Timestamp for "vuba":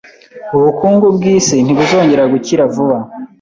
2.73-2.97